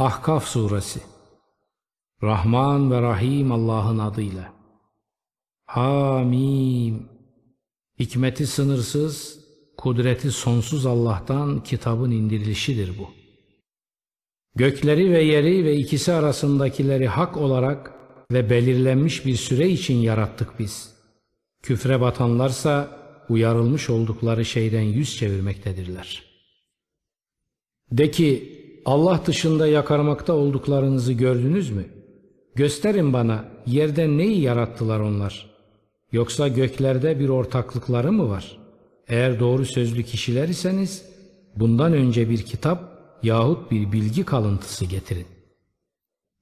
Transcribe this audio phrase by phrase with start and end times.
[0.00, 1.00] Ahkaf Suresi
[2.22, 4.52] Rahman ve Rahim Allah'ın adıyla.
[5.66, 7.08] Hamim.
[7.98, 9.40] Hikmeti sınırsız,
[9.76, 13.08] kudreti sonsuz Allah'tan kitabın indirilişidir bu.
[14.56, 17.94] Gökleri ve yeri ve ikisi arasındakileri hak olarak
[18.32, 20.94] ve belirlenmiş bir süre için yarattık biz.
[21.62, 22.98] Küfre batanlarsa
[23.28, 26.24] uyarılmış oldukları şeyden yüz çevirmektedirler.
[27.92, 31.84] De ki Allah dışında yakarmakta olduklarınızı gördünüz mü?
[32.54, 35.50] Gösterin bana yerden neyi yarattılar onlar?
[36.12, 38.58] Yoksa göklerde bir ortaklıkları mı var?
[39.08, 41.04] Eğer doğru sözlü kişiler iseniz
[41.56, 42.90] bundan önce bir kitap
[43.22, 45.26] yahut bir bilgi kalıntısı getirin.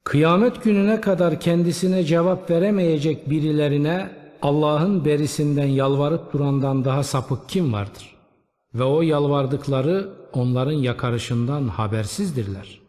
[0.04, 4.10] Kıyamet gününe kadar kendisine cevap veremeyecek birilerine
[4.42, 8.14] Allah'ın berisinden yalvarıp durandan daha sapık kim vardır?
[8.74, 12.80] Ve o yalvardıkları onların yakarışından habersizdirler.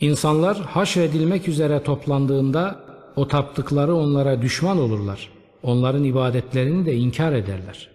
[0.00, 2.80] İnsanlar haşredilmek üzere toplandığında
[3.16, 5.30] o taptıkları onlara düşman olurlar.
[5.62, 7.90] Onların ibadetlerini de inkar ederler.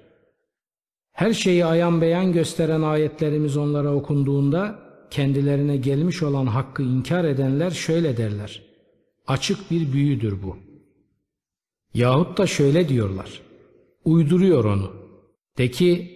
[1.12, 8.18] Her şeyi ayan beyan gösteren ayetlerimiz onlara okunduğunda kendilerine gelmiş olan hakkı inkar edenler şöyle
[8.18, 8.62] derler.
[9.28, 10.58] Açık bir büyüdür bu.
[11.94, 13.42] Yahut da şöyle diyorlar.
[14.06, 14.92] Uyduruyor onu.
[15.58, 16.12] De ki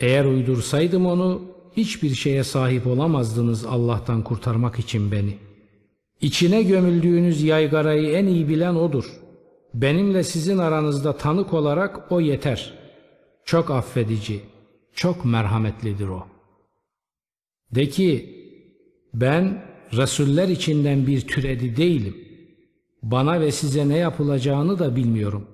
[0.00, 5.36] eğer uydursaydım onu hiçbir şeye sahip olamazdınız Allah'tan kurtarmak için beni.
[6.20, 9.04] İçine gömüldüğünüz yaygarayı en iyi bilen odur.
[9.74, 12.72] Benimle sizin aranızda tanık olarak o yeter.
[13.44, 14.40] Çok affedici,
[14.94, 16.26] çok merhametlidir o.
[17.70, 18.36] De ki,
[19.14, 22.16] ben Resuller içinden bir türedi değilim.
[23.02, 25.46] Bana ve size ne yapılacağını da bilmiyorum.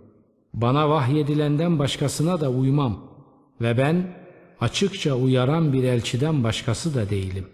[0.54, 3.12] Bana vahyedilenden başkasına da uymam.
[3.60, 4.21] Ve ben
[4.62, 7.46] açıkça uyaran bir elçiden başkası da değilim.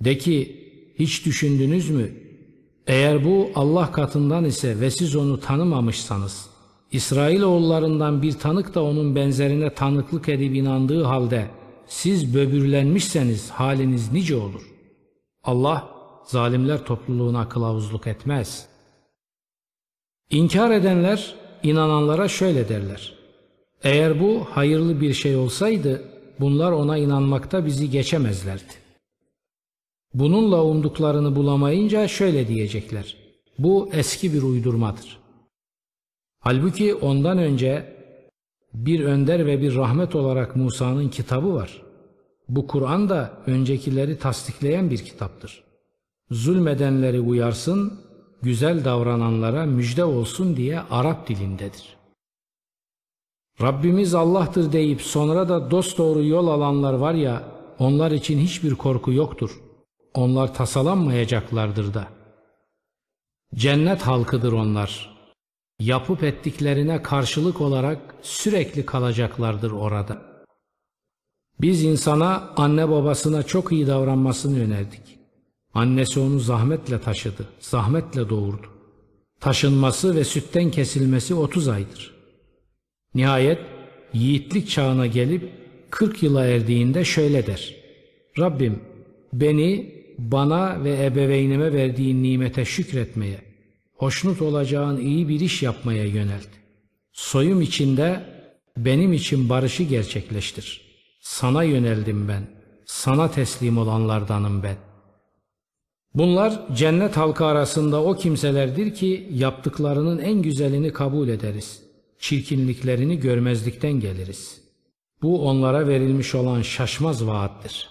[0.00, 0.66] De ki,
[0.98, 2.12] hiç düşündünüz mü?
[2.86, 6.46] Eğer bu Allah katından ise ve siz onu tanımamışsanız,
[6.92, 11.46] İsrailoğullarından bir tanık da onun benzerine tanıklık edip inandığı halde
[11.86, 14.62] siz böbürlenmişseniz haliniz nice olur.
[15.42, 15.88] Allah
[16.26, 18.68] zalimler topluluğuna kılavuzluk etmez.
[20.30, 23.17] İnkar edenler inananlara şöyle derler.
[23.84, 26.02] Eğer bu hayırlı bir şey olsaydı
[26.40, 28.72] bunlar ona inanmakta bizi geçemezlerdi.
[30.14, 33.16] Bununla umduklarını bulamayınca şöyle diyecekler.
[33.58, 35.18] Bu eski bir uydurmadır.
[36.40, 37.96] Halbuki ondan önce
[38.74, 41.82] bir önder ve bir rahmet olarak Musa'nın kitabı var.
[42.48, 45.64] Bu Kur'an da öncekileri tasdikleyen bir kitaptır.
[46.30, 48.00] Zulmedenleri uyarsın,
[48.42, 51.97] güzel davrananlara müjde olsun diye Arap dilindedir.
[53.62, 57.42] Rabbimiz Allah'tır deyip sonra da dosdoğru yol alanlar var ya,
[57.78, 59.60] onlar için hiçbir korku yoktur.
[60.14, 62.08] Onlar tasalanmayacaklardır da.
[63.54, 65.18] Cennet halkıdır onlar.
[65.80, 70.22] Yapıp ettiklerine karşılık olarak sürekli kalacaklardır orada.
[71.60, 75.18] Biz insana anne babasına çok iyi davranmasını önerdik.
[75.74, 78.66] Annesi onu zahmetle taşıdı, zahmetle doğurdu.
[79.40, 82.17] Taşınması ve sütten kesilmesi 30 aydır.
[83.14, 83.58] Nihayet
[84.12, 85.50] yiğitlik çağına gelip
[85.90, 87.74] 40 yıla erdiğinde şöyle der.
[88.38, 88.80] Rabbim
[89.32, 93.38] beni bana ve ebeveynime verdiğin nimete şükretmeye,
[93.94, 96.48] hoşnut olacağın iyi bir iş yapmaya yönelt.
[97.12, 98.22] Soyum içinde
[98.76, 100.88] benim için barışı gerçekleştir.
[101.20, 102.42] Sana yöneldim ben,
[102.86, 104.76] sana teslim olanlardanım ben.
[106.14, 111.87] Bunlar cennet halkı arasında o kimselerdir ki yaptıklarının en güzelini kabul ederiz.
[112.18, 114.60] Çirkinliklerini görmezlikten geliriz.
[115.22, 117.88] Bu onlara verilmiş olan şaşmaz vaattir.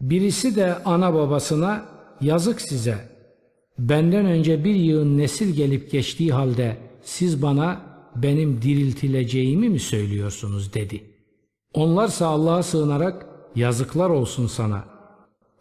[0.00, 1.84] Birisi de ana babasına
[2.20, 3.08] yazık size.
[3.78, 7.80] Benden önce bir yığın nesil gelip geçtiği halde siz bana
[8.16, 11.04] benim diriltileceğimi mi söylüyorsunuz dedi.
[11.74, 14.84] Onlarsa Allah'a sığınarak yazıklar olsun sana.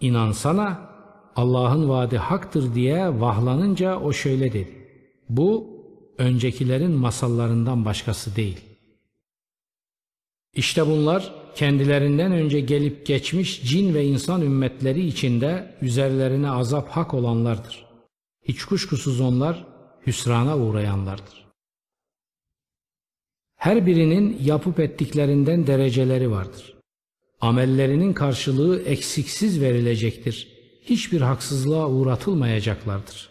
[0.02, 0.90] İnansana
[1.36, 4.88] Allah'ın vaadi haktır diye vahlanınca o şöyle dedi.
[5.30, 5.75] Bu
[6.18, 8.62] öncekilerin masallarından başkası değil.
[10.54, 17.86] İşte bunlar kendilerinden önce gelip geçmiş cin ve insan ümmetleri içinde üzerlerine azap hak olanlardır.
[18.44, 19.66] Hiç kuşkusuz onlar
[20.08, 21.46] hüsrana uğrayanlardır.
[23.56, 26.76] Her birinin yapıp ettiklerinden dereceleri vardır.
[27.42, 33.30] Amellerinin karşılığı eksiksiz verilecektir hiçbir haksızlığa uğratılmayacaklardır.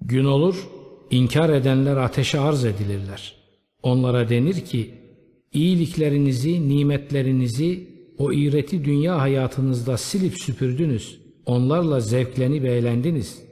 [0.00, 0.68] Gün olur,
[1.10, 3.34] inkar edenler ateşe arz edilirler.
[3.82, 4.94] Onlara denir ki,
[5.52, 7.88] iyiliklerinizi, nimetlerinizi
[8.18, 11.20] o iğreti dünya hayatınızda silip süpürdünüz.
[11.46, 13.42] onlarla zevklenip eğlendiniz.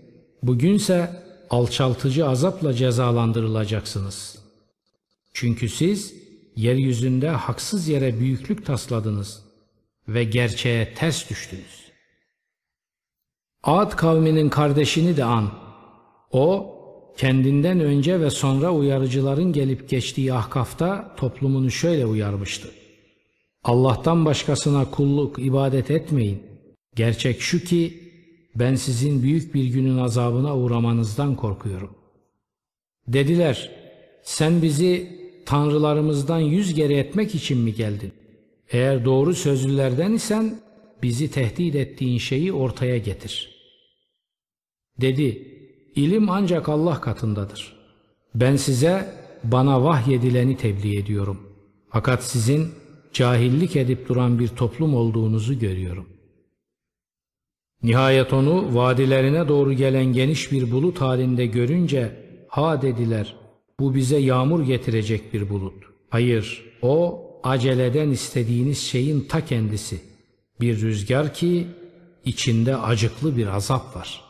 [0.42, 4.38] Bugünse alçaltıcı azapla cezalandırılacaksınız.
[5.32, 6.14] Çünkü siz
[6.56, 9.42] yeryüzünde haksız yere büyüklük tasladınız
[10.08, 11.86] ve gerçeğe ters düştünüz.
[13.62, 15.50] Ad kavminin kardeşini de an.
[16.30, 16.75] O,
[17.16, 22.68] kendinden önce ve sonra uyarıcıların gelip geçtiği ahkafta toplumunu şöyle uyarmıştı.
[23.64, 26.42] Allah'tan başkasına kulluk, ibadet etmeyin.
[26.94, 28.00] Gerçek şu ki
[28.54, 31.90] ben sizin büyük bir günün azabına uğramanızdan korkuyorum.
[33.08, 33.70] Dediler,
[34.22, 38.12] sen bizi tanrılarımızdan yüz geri etmek için mi geldin?
[38.70, 40.60] Eğer doğru sözlülerden isen
[41.02, 43.56] bizi tehdit ettiğin şeyi ortaya getir.
[45.00, 45.55] Dedi,
[45.96, 47.76] ilim ancak Allah katındadır.
[48.34, 49.14] Ben size
[49.44, 51.40] bana vahyedileni tebliğ ediyorum.
[51.90, 52.68] Fakat sizin
[53.12, 56.06] cahillik edip duran bir toplum olduğunuzu görüyorum.
[57.82, 62.16] Nihayet onu vadilerine doğru gelen geniş bir bulut halinde görünce
[62.48, 63.36] ha dediler
[63.80, 65.84] bu bize yağmur getirecek bir bulut.
[66.10, 70.00] Hayır o aceleden istediğiniz şeyin ta kendisi.
[70.60, 71.66] Bir rüzgar ki
[72.24, 74.25] içinde acıklı bir azap var.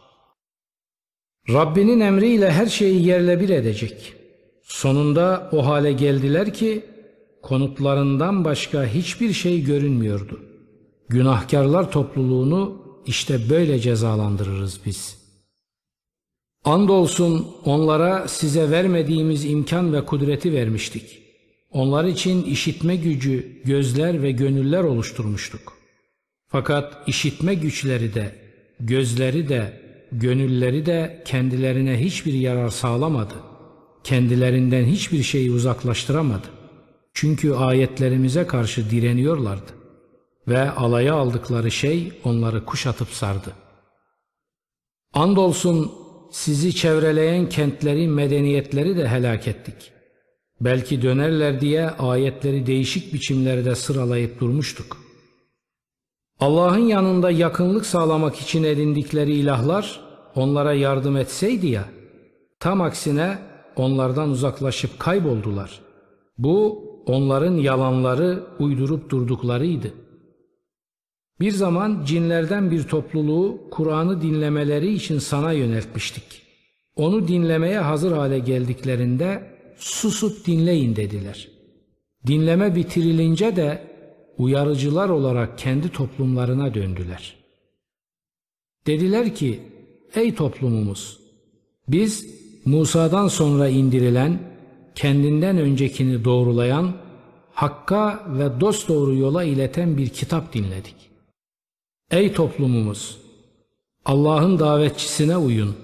[1.53, 4.15] Rabbinin emriyle her şeyi yerle bir edecek.
[4.63, 6.85] Sonunda o hale geldiler ki
[7.43, 10.41] konutlarından başka hiçbir şey görünmüyordu.
[11.09, 15.19] Günahkarlar topluluğunu işte böyle cezalandırırız biz.
[16.65, 21.23] Andolsun onlara size vermediğimiz imkan ve kudreti vermiştik.
[21.71, 25.73] Onlar için işitme gücü, gözler ve gönüller oluşturmuştuk.
[26.49, 28.35] Fakat işitme güçleri de,
[28.81, 33.35] gözleri de, gönülleri de kendilerine hiçbir yarar sağlamadı.
[34.05, 36.47] Kendilerinden hiçbir şeyi uzaklaştıramadı.
[37.15, 39.73] Çünkü ayetlerimize karşı direniyorlardı
[40.49, 43.53] ve alaya aldıkları şey onları kuşatıp sardı.
[45.13, 45.93] Andolsun
[46.33, 49.93] sizi çevreleyen kentleri, medeniyetleri de helak ettik.
[50.61, 55.06] Belki dönerler diye ayetleri değişik biçimlerde sıralayıp durmuştuk.
[56.41, 60.01] Allah'ın yanında yakınlık sağlamak için edindikleri ilahlar
[60.35, 61.85] onlara yardım etseydi ya,
[62.61, 63.39] tam aksine
[63.77, 65.81] onlardan uzaklaşıp kayboldular.
[66.39, 69.93] Bu onların yalanları uydurup durduklarıydı.
[71.41, 76.43] Bir zaman cinlerden bir topluluğu Kur'an'ı dinlemeleri için sana yöneltmiştik.
[76.97, 81.49] Onu dinlemeye hazır hale geldiklerinde susup dinleyin dediler.
[82.27, 83.96] Dinleme bitirilince de
[84.39, 87.37] uyarıcılar olarak kendi toplumlarına döndüler.
[88.87, 89.61] Dediler ki,
[90.15, 91.19] ey toplumumuz,
[91.89, 92.27] biz
[92.65, 94.39] Musa'dan sonra indirilen,
[94.95, 96.93] kendinden öncekini doğrulayan,
[97.53, 100.95] hakka ve dosdoğru yola ileten bir kitap dinledik.
[102.11, 103.19] Ey toplumumuz!
[104.05, 105.77] Allah'ın davetçisine uyun.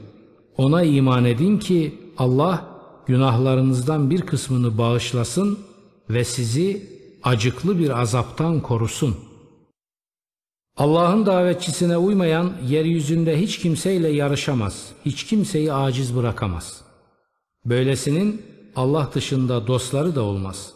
[0.57, 2.67] Ona iman edin ki Allah
[3.07, 5.59] günahlarınızdan bir kısmını bağışlasın
[6.11, 6.92] ve sizi
[7.23, 9.17] acıklı bir azaptan korusun.
[10.77, 16.81] Allah'ın davetçisine uymayan yeryüzünde hiç kimseyle yarışamaz, hiç kimseyi aciz bırakamaz.
[17.65, 18.43] Böylesinin
[18.77, 20.73] Allah dışında dostları da olmaz.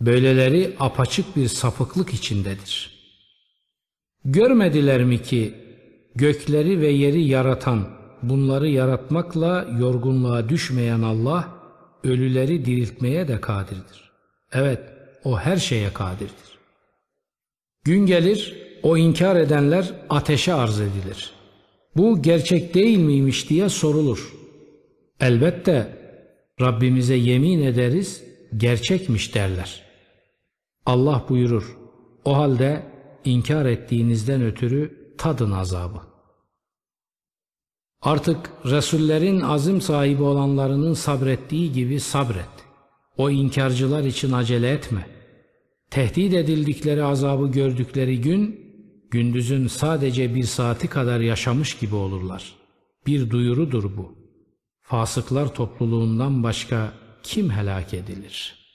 [0.00, 2.98] Böyleleri apaçık bir sapıklık içindedir.
[4.24, 5.54] Görmediler mi ki
[6.14, 7.88] gökleri ve yeri yaratan,
[8.22, 11.48] bunları yaratmakla yorgunluğa düşmeyen Allah,
[12.04, 14.10] ölüleri diriltmeye de kadirdir.
[14.52, 14.80] Evet,
[15.24, 16.58] o her şeye kadirdir.
[17.84, 21.32] Gün gelir, o inkar edenler ateşe arz edilir.
[21.96, 24.32] Bu gerçek değil miymiş diye sorulur.
[25.20, 25.98] Elbette
[26.60, 28.24] Rabbimize yemin ederiz,
[28.56, 29.82] gerçekmiş derler.
[30.86, 31.76] Allah buyurur,
[32.24, 32.82] o halde
[33.24, 36.00] inkar ettiğinizden ötürü tadın azabı.
[38.02, 42.67] Artık Resullerin azim sahibi olanlarının sabrettiği gibi sabret.
[43.18, 45.06] O inkarcılar için acele etme.
[45.90, 48.60] Tehdit edildikleri azabı gördükleri gün,
[49.10, 52.54] gündüzün sadece bir saati kadar yaşamış gibi olurlar.
[53.06, 54.14] Bir duyurudur bu.
[54.82, 58.67] Fasıklar topluluğundan başka kim helak edilir?''